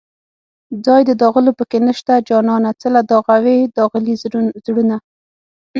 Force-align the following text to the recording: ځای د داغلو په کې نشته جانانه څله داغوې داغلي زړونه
ځای 0.85 1.01
د 1.05 1.11
داغلو 1.21 1.51
په 1.59 1.63
کې 1.69 1.79
نشته 1.87 2.13
جانانه 2.29 2.71
څله 2.81 2.99
داغوې 3.11 3.57
داغلي 3.77 4.13
زړونه 4.65 4.97